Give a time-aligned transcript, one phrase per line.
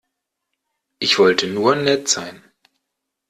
[0.97, 2.41] Ich wollte nur nett sein.